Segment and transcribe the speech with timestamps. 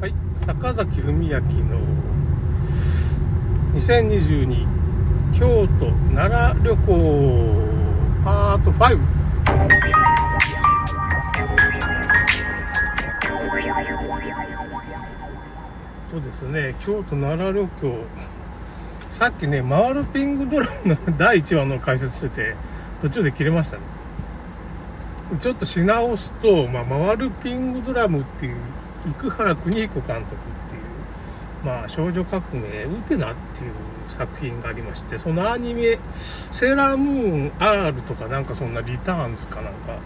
[0.00, 1.40] はい、坂崎文明の
[3.74, 4.66] 2022
[5.34, 7.54] 京都奈良旅行
[8.24, 8.98] パート5
[16.10, 18.04] そうですね京都奈良旅行。
[19.12, 22.56] さっきね回るピングドラムの第1話の解説してて
[23.02, 23.82] 途中で切れましたね。
[25.38, 28.56] ちょっとし直すと、まあ、回るピングドラムっていう
[29.04, 30.82] 生原邦彦監督っていう、
[31.64, 33.72] まあ、少女革命ウテナっていう
[34.06, 39.98] 作品がありましてそのアニメセーラームーン R とかなんかそんなリターンズかなんか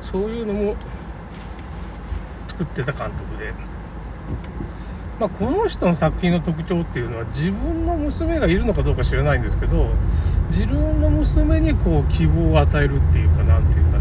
[0.00, 0.76] そういうのも
[2.48, 3.52] 作ってた監督で、
[5.20, 9.90] まあ、この人の作品の特徴っていうのは自分の娘がいるのかどうか知らないんですけど
[10.50, 13.97] 自分の娘にこう希望を与えるっていうかなんていうか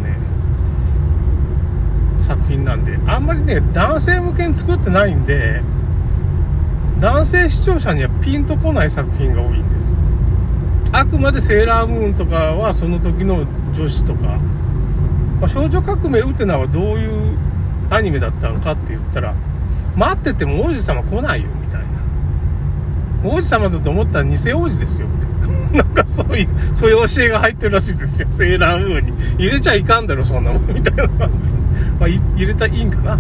[2.27, 5.61] 作品なんであんまりね男性向けに作ってないんで
[6.99, 9.93] 男性視聴者にはピンとこない作品が多いんです
[10.91, 14.39] あくまでセーラームーンとかはその時の女子とか、
[15.39, 17.37] まあ、少女革命ウテナはどういう
[17.89, 19.33] アニメだったのかって言ったら
[19.95, 21.87] 待ってても王子様来ないよみたいな。
[23.23, 25.26] 王子様だと思ったら偽王子ですよみたいな。
[25.73, 28.27] なんかそういう、そういう教えが入ってるらしいですよ。
[28.31, 29.11] セーラームーンに。
[29.35, 30.67] 入れちゃいかんだろ、そんなもん。
[30.73, 31.57] みたいな感じで。
[31.99, 33.17] まあ、入れたらいいんかな。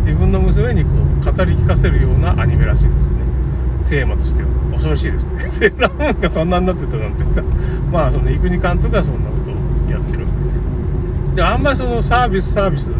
[0.00, 3.20] 自分の娘にこう、語り聞かせるようなアニメらしいですよね。
[3.86, 4.48] テーマとしては。
[4.72, 5.44] 恐ろしいですね。
[5.48, 7.42] セーラームーンがそんなになってたなんて言った。
[7.90, 10.62] まあ、その、生国監督がそんなことをやってるわけですよ。
[11.34, 12.90] で、あんまりそのサービスサービス、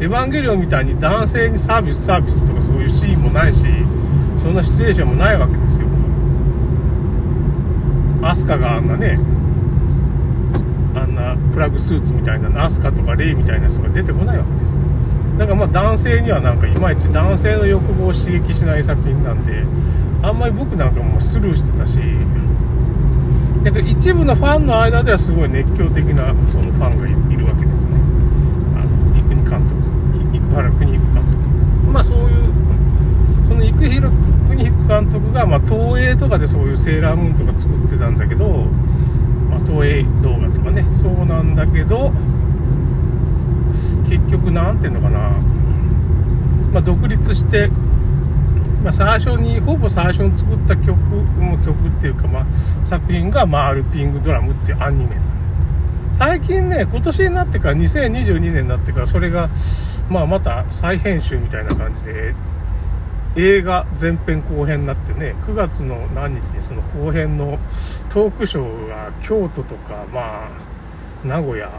[0.00, 3.64] エヴァンゲリオンみたいに男性にサービスサービスとかそういうシーンもないし、
[4.42, 5.86] そんなシチュエーションもないわけですよ。
[8.26, 9.18] アスカがあんなね
[10.94, 14.78] あんなプラグスーツみたいなアスカとかレイみたいな人が出てこないわけです
[15.38, 19.64] だからまあ男性にはなんかいまいち男性の欲望を刺激しない作品なんで
[20.22, 21.98] あんまり僕なんかもスルーしてたし
[23.64, 27.92] だから一部のファンの間ではすごい熱狂的なそのファンがいるわけですね。
[28.76, 29.74] あの生国監督
[30.32, 31.38] 生原邦彦監督
[31.90, 32.44] まあそういう
[33.48, 38.48] その生原邦彦監督が、まあ、東映とかでそういうセーラームーンとか作ってたんだけど、
[39.50, 42.12] まあ、東映動画とかねそうなんだけど
[44.08, 45.18] 結局何ていうのかな、
[46.72, 47.68] まあ、独立して、
[48.82, 55.10] まあ、最初にほぼ最初に作った曲も曲っていうか、まあ、作品が、まあ、アルピングドラムっていうアニメ。
[55.10, 55.34] だ
[56.12, 59.48] 最近ね今年になってから2022年になってからそれが、
[60.08, 62.34] まあ、また再編集みたいな感じで
[63.36, 67.58] 映画前編後編になってね9月の何日にその後編の
[68.08, 71.70] トークショーが京都とかまあ名古屋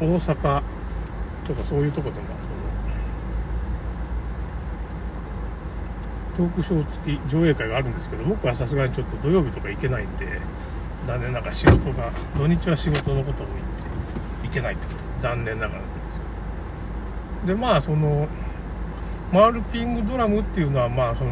[0.00, 0.62] 大阪
[1.46, 2.26] とかそういうとこでも
[6.36, 10.26] トークショー付き上映会があるんですけど僕はさすがにちょっと土曜日とか行けないんで
[11.04, 13.58] 残念ながら仕事が土日は仕事のことを言っ
[14.42, 17.54] て行けないってこと残念ながらなんですけど。
[17.54, 18.26] でまあその
[19.32, 21.30] マールピングドラムっていうのはまあその、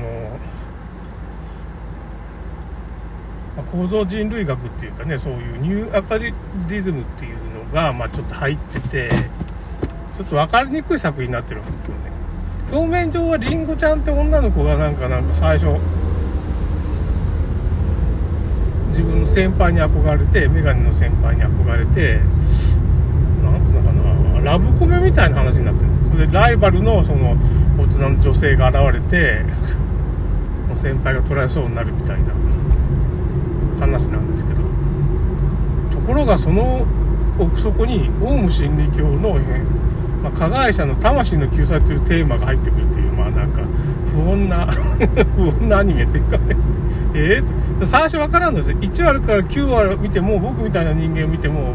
[3.57, 6.33] まあ、構造人類学っていうかねそういうニューアカデ
[6.69, 9.11] リズムっていうのがまあちょっと入ってて
[10.17, 12.19] ちょっと分かりにくい作品になってるわけですよね。
[12.71, 15.81] 表面上はリンゴちゃんって女の子がなんかなんか最初
[18.89, 22.21] 自分の先輩に憧れてメガネの先輩に憧れて
[23.43, 26.11] なんつうのかなラブコメみたいな話になってるんです。
[26.11, 27.37] それでライバルのその
[27.88, 29.44] 大人の女性が現れて
[30.75, 32.32] 先輩が捕らえそうになるみたいな
[33.81, 34.69] 話なんですけど。
[35.91, 36.87] ところがその
[37.38, 39.38] 奥底にオウム真理教の、
[40.22, 43.62] ま、加害者の魂の救済というテーマが入ってくるっていうまあなんか
[44.06, 44.66] 不穏な
[45.37, 46.56] 不穏なアニメっていうかね。
[47.15, 48.78] えー、最初分からんのですよ。
[48.78, 51.75] 1話から9話見ても僕みたいな人間を見ても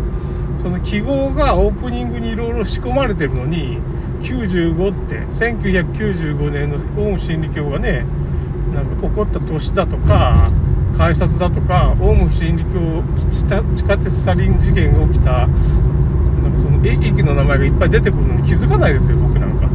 [0.62, 3.80] その記号がオープニングにいろいろ仕込まれてるのに
[4.24, 8.06] 95って1995年のオウム真理教がね
[8.74, 10.50] なんか起こった年だとか
[10.98, 13.04] 改札だとかオウム真理教
[13.74, 19.68] 地下鉄サリン事件が起きたなんかその駅の名前がいっぱい出てくるのに気づかないですよ僕なんか。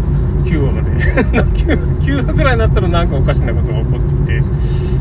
[0.45, 0.91] 9話まで。
[0.97, 4.43] 9, 9話ぐらいになったらなんかおかしなことが起こってきて。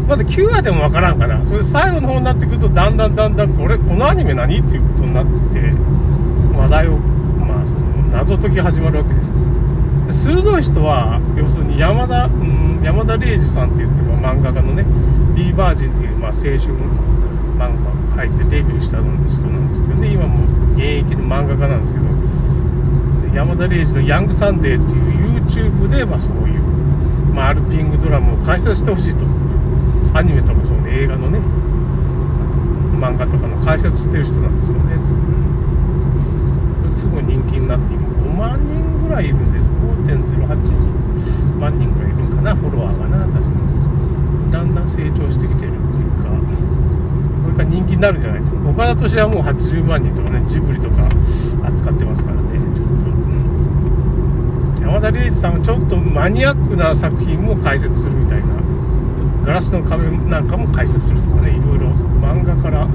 [0.08, 1.40] まだ9話でもわからんかな。
[1.46, 5.74] それで最後の方になってくるとだんだんだんだんこれこのアニメ何っていうことになってきて
[6.58, 7.00] 話題を
[8.18, 9.22] 謎解き始まるわけで
[10.12, 10.26] す。
[10.26, 14.84] 鋭い人は要するに山田、うん、山田礼二さんって言って漫画家のね
[15.38, 16.74] 「ビーバージン」っていう、まあ、青春
[17.62, 20.40] 漫画を書いてデビューした人なんですけどね今も
[20.74, 22.06] 現役の漫画家なんですけど
[23.36, 26.62] 山田礼二の「ヤングサンデー」っていう YouTube で、まあ、そういう
[27.36, 29.26] まあ、アルピングドラムを解説してほしいと。
[30.16, 31.38] アニメとかそうね映画のね
[33.00, 34.98] 漫画とかの解説してる人なんですよね。
[36.96, 38.07] すごい人気になって今。
[38.07, 38.07] 5
[38.38, 39.70] 万人ぐらいいるんです。
[39.70, 44.52] 5.08万人ぐらいいるんかなフォロワーがな確かに。
[44.52, 46.30] だんだん成長してきてるっていうか。
[46.30, 48.56] これから人気になるんじゃないと。
[48.70, 51.10] 岡田敏はもう80万人とかねジブリとか
[51.66, 53.08] 扱ってますからねちょっと。
[54.82, 58.56] 山田礼二さんはちょっとマニアックな作品も解説するみたいな。
[59.44, 61.88] ガラスの仮面なんかも解説するとかねいろいろ。
[62.22, 62.88] 漫画から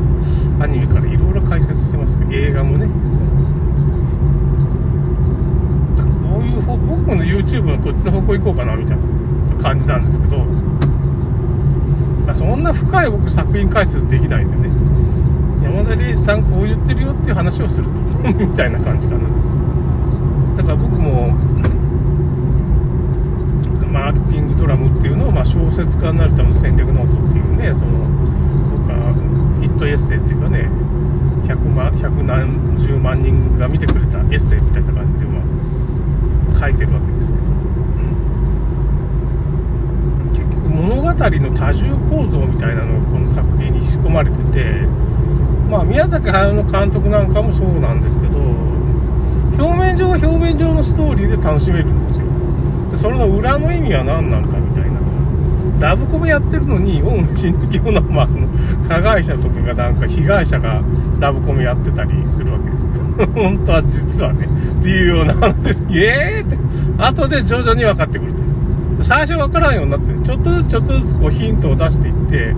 [0.61, 2.87] アニメからいろいろ解説してますけど映画もね
[6.65, 6.77] こ
[7.07, 10.39] ういう方僕の YouTube のこっちの方向行こうかなみたいな感じなんですけど
[12.27, 14.73] まそんな深い僕作品解説できないんでね。
[15.63, 17.93] 山田玲司さんこう言ってるよっていう話をすると
[18.35, 19.21] みたいな感じかな。
[20.57, 21.35] だから僕も
[23.93, 28.09] まあ、輪るピングドラムっていうのを、まあ、小説家になるための戦略ノートっていうねその
[28.79, 29.13] 僕は
[29.61, 30.71] ヒットエッセイっていうかね
[31.45, 35.32] 100万100何十万人が見てくれたエッセイみたいな感じで、
[36.63, 37.43] 書いてるわけですけど。
[40.33, 41.15] 結局物語の
[41.55, 44.87] 多重構造みたいなのがこの作品に仕込まれてて
[45.69, 48.39] まあ宮崎駿の監督なんかもそうなんですけど
[49.59, 52.27] 表面上は表面上のストーリーで楽しめるんですよ。
[52.91, 54.92] でそれの裏の意味は何なのかみたいな。
[55.81, 58.49] ラブコメやってるのにオウム真理教の,、まあその
[58.89, 60.83] 加害者とかがなんか被害者が
[61.19, 62.93] ラブコメやってたりするわけです。
[63.35, 64.49] 本当は実はね。
[64.81, 65.79] っていうような話。
[65.91, 66.59] イエーって
[66.99, 68.33] 後で徐々に分かってくる
[68.97, 72.55] と最初分からんようになってちょっとずつちょっとずつこうヒントを出していって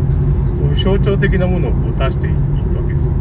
[0.54, 2.34] そういう象徴的なものをこう出していく
[2.76, 3.12] わけですよ、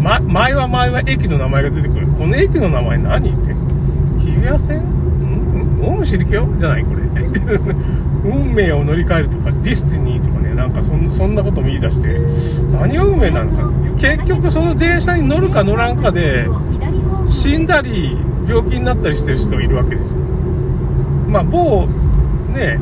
[0.00, 2.06] ま、前は前は駅の名前が出てくる。
[2.18, 3.54] この駅の名前何って。
[4.18, 4.80] 日比谷線？
[4.80, 5.80] ん？
[5.82, 7.07] オウム真理教じゃないこれ。
[8.24, 12.20] 運命を乗り換えるとか destiny とかねなんかそんなことも言い出して
[12.72, 13.70] 何が運命なのか。
[13.98, 16.46] 結局その電車に乗るか乗らんかで
[17.26, 18.16] 死んだり
[18.46, 20.18] 病気になったりしてる人いるわけですよ。
[21.28, 21.86] まあ某
[22.54, 22.78] ね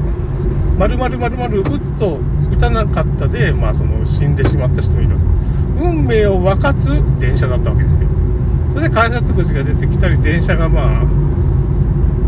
[0.78, 2.18] 丸々丸々打つと
[2.52, 5.16] 打たなかったで、まあ、その死んでしまった人もいる。
[5.78, 8.08] 運命を分かつ電車だったわけですよ。
[8.72, 11.04] それで改札口が出てきたり電車がまあ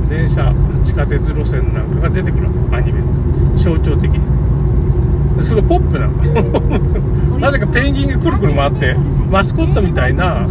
[0.08, 0.52] 電車
[0.88, 3.02] 地下鉄路線なんかが出てくるアニメ。
[3.02, 5.44] の象徴的に。
[5.44, 6.08] すごいポップな。
[7.38, 8.94] なぜかペンギンがくるくる回って
[9.30, 10.48] マスコットみたいな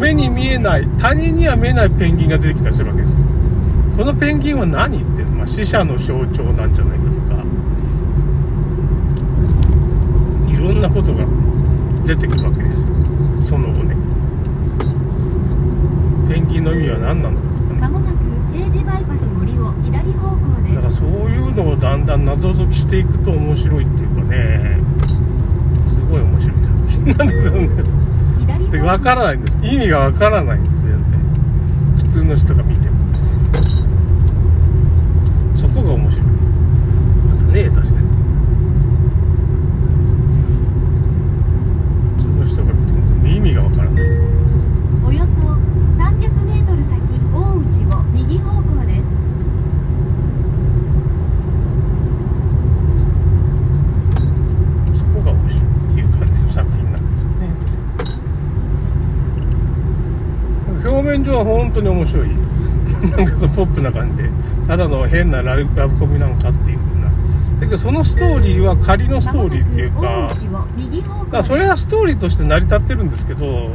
[0.00, 3.18] 目に見えない他人には見えないペンギンが出てきたりするわけです
[3.96, 7.44] このペンギンは何って、まあ、死者の象徴なんじゃないかとか。
[10.48, 11.26] いろんなことが
[12.06, 12.86] 出てくるわけですよ。
[13.42, 13.96] その後ね。
[16.28, 18.13] ペンギンの意味は何なのかとかね
[20.74, 24.78] だからそういうのをだんだん謎解きしていくと面白いっていうかね。
[25.86, 27.68] すごい面白い作品なんですよね。
[28.70, 29.58] で分からないんです。
[29.62, 31.24] 意味が分からないんです全然。
[31.96, 32.96] 普通の人が見ても
[35.56, 37.96] そこが面白いまたね確かに
[42.16, 44.04] 普通の人が見ても意味が分からない
[45.04, 45.42] およそ
[45.98, 47.00] 300メートル先
[47.32, 49.00] 大内を右方向で
[54.94, 57.72] すそこが面白いっていう感じの作品なんですよね確
[61.14, 62.28] かに表面上は本当に面白い。
[63.10, 64.22] なんかそのポップな感じ。
[64.22, 64.30] で
[64.66, 67.06] ただの変なラブラブコメなんかっていうふうな。
[67.60, 70.00] だけどそのストーリーは仮のストーリーっていうか
[71.30, 73.70] からそれはストーリーとして成り立ってるんですけど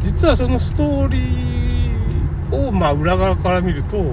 [0.00, 4.04] 実はそのストーリーをまあ裏側から見ると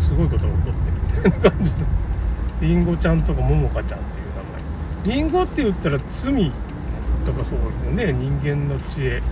[0.00, 1.24] すごいことが起こってる。
[1.24, 1.84] みたいな感じで
[2.60, 4.26] りんごちゃんとかももかちゃんっていう
[5.06, 5.16] 名前。
[5.16, 6.50] りんごって言ったら罪
[7.24, 8.12] とかそうですよね。
[8.12, 9.22] 人間の知恵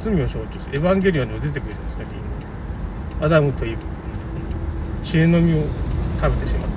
[0.00, 0.70] 罪を象徴す。
[0.70, 2.12] るエヴァンゲリオンにも出てくるじゃないですかリン
[3.20, 3.26] ゴ。
[3.26, 3.82] アダムとイブ
[5.04, 5.64] 知恵の実を
[6.18, 6.68] 食べてしまっ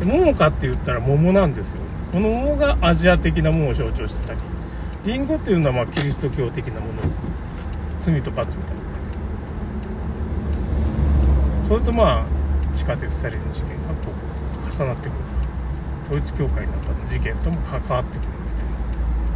[0.00, 0.04] た。
[0.04, 1.80] で桃かって言ったら桃なんですよ。
[2.10, 4.40] この桃がアジア的なものを象徴してたり
[5.04, 7.02] リンゴっていうのはまあキリスト教的なもの。
[8.00, 8.82] 罪と罰みたいな。
[11.68, 14.10] それとまあ地下鉄サリンの事件がこ
[14.66, 15.18] う重なってくる。
[16.06, 18.64] 統一教会なんかの事件とも関わってくるみたい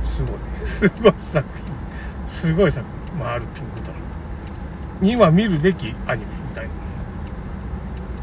[0.01, 0.33] なすごい。
[0.67, 2.29] すごい作品。
[2.29, 3.06] すごい作品。
[3.17, 6.65] 回るピンクドラマには見るべきアニメみたい。
[6.65, 6.71] な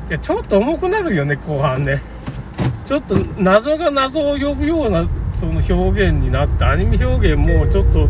[0.09, 2.01] いやちょっと重くなるよね後半ね。
[2.85, 8.09] ちょっと謎が謎を呼ぶようなその表現になってアニメ表現もちょっと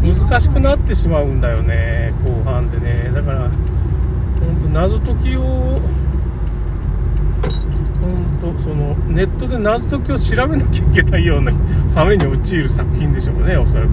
[0.00, 3.10] 難しくなってしまうんだよね後半でね。
[3.14, 5.80] だからほんと謎解きを
[8.40, 11.52] とそのネットで謎解きを調べなきゃいけないような
[11.94, 13.88] ために陥る作品でしょうね、おそらく。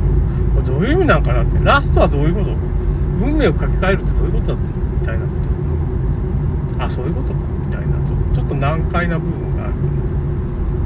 [0.56, 1.58] これどういう意味なんかなって。
[1.60, 2.52] ラストはどういうこと？
[3.20, 5.32] 運命を書き換えるってどういうことだったみたいなこ
[6.78, 6.84] と。
[6.84, 7.40] あ、そういうことか。
[7.66, 7.88] みたいな。
[8.08, 9.74] ちょちょっと難解な部分がある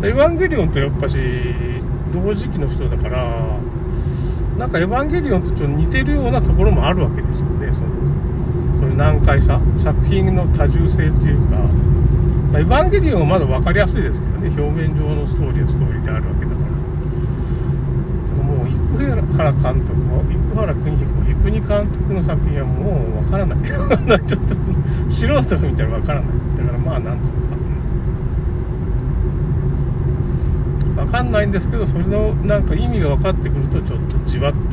[0.02, 0.08] と。
[0.08, 1.18] エヴァンゲリオンとやっぱし、
[2.14, 3.58] 同時期の人だから、
[4.58, 7.74] なんかエヴァンゲリオンとちょっと似てるようなところもあるわけですよね。
[7.74, 7.88] その
[8.80, 9.60] そういう難解さ。
[9.78, 11.58] 作品の多重性っていうか、
[12.58, 16.60] まあ、エヴァンゲリオンはまだ分かりやすいですけどね、表面上のストーリーはストーリーであるわけだから。
[18.28, 23.60] でももう、生原監督は、生原邦彦、生国監督の作品はもう分からない。
[24.26, 24.56] ちょっと
[25.10, 26.30] 素人が見たら分からない。
[26.58, 27.58] だからまあ、なんつうのか。
[31.06, 34.70] 分かんないんですけど、それのなんか意味が分かってくると、ちょっとじわっとくる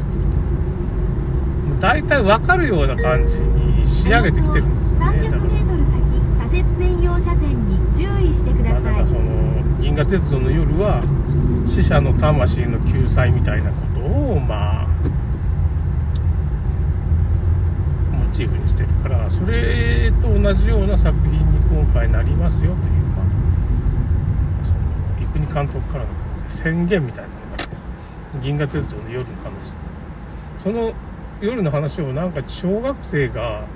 [1.77, 1.81] と。
[1.81, 5.29] 大体分かるような感じに仕上げてきてるんですよね。
[5.29, 10.99] だから 300m 先左折専用車線に注意してくださいまあなんかその銀河鉄道の夜は
[11.69, 14.87] 死者の魂の救済みたいなことをまあ
[18.11, 23.23] モチーフにしてるからそれと同じような作品に今回なりますよというま
[24.63, 24.81] あその
[25.21, 26.11] 生国監督からの
[26.49, 27.35] 宣言みたいなの
[28.37, 29.73] が銀河鉄道の夜の話
[30.63, 30.95] その
[31.43, 33.67] 夜の話をなんか小学生が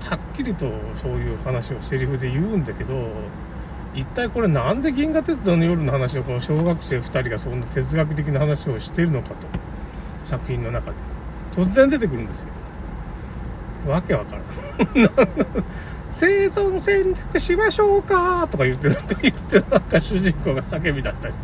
[0.00, 0.68] はっきりと
[1.00, 3.08] そういう話をセリフで言うんだけど
[3.96, 9.34] 一体これなんで銀河鉄道の夜の話をこの小学生2人がそんな哲学的な話をしてるのかと。
[10.24, 10.96] 作品の中で。
[11.56, 12.48] 突然出てくるんですよ。
[13.86, 14.44] わけわからん。
[16.12, 21.34] 生存戦略しましょうかとか言ってなんか言ってなんか主人公が叫び出したり。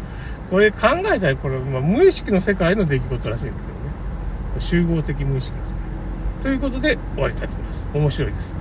[0.51, 3.81] これ考えたらこれ、まあ、無意識の世界の出来事らしいんですよね。
[4.59, 5.83] 集合的無意識の世界。
[6.43, 7.89] ということで終わりたいと思います。
[7.95, 8.57] 面白いです。